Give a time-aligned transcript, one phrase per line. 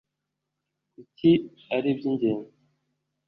[0.91, 1.31] Kuki
[1.75, 2.53] ari iby’ingenzi?